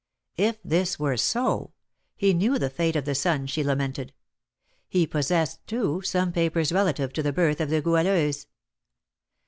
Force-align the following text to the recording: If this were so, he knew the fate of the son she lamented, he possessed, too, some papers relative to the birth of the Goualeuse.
If 0.37 0.57
this 0.63 0.97
were 0.97 1.15
so, 1.15 1.73
he 2.15 2.33
knew 2.33 2.57
the 2.57 2.71
fate 2.71 2.95
of 2.95 3.05
the 3.05 3.13
son 3.13 3.45
she 3.45 3.63
lamented, 3.63 4.13
he 4.89 5.05
possessed, 5.05 5.67
too, 5.67 6.01
some 6.01 6.31
papers 6.31 6.71
relative 6.71 7.13
to 7.13 7.21
the 7.21 7.31
birth 7.31 7.61
of 7.61 7.69
the 7.69 7.83
Goualeuse. 7.83 8.47